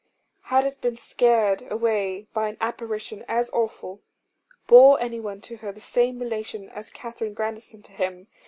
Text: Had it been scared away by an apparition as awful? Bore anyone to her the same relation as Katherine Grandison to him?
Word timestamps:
Had 0.45 0.65
it 0.65 0.81
been 0.81 0.97
scared 0.97 1.67
away 1.71 2.25
by 2.33 2.47
an 2.49 2.57
apparition 2.59 3.23
as 3.27 3.51
awful? 3.51 4.01
Bore 4.65 4.99
anyone 4.99 5.41
to 5.41 5.57
her 5.57 5.71
the 5.71 5.79
same 5.79 6.17
relation 6.17 6.69
as 6.69 6.89
Katherine 6.89 7.35
Grandison 7.35 7.83
to 7.83 7.91
him? 7.91 8.25